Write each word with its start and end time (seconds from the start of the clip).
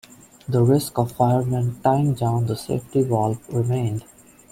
The 0.49 0.63
risk 0.63 0.97
of 0.97 1.11
firemen 1.11 1.79
tying 1.83 2.15
down 2.15 2.47
the 2.47 2.55
safety 2.55 3.03
valve 3.03 3.37
remained. 3.49 4.03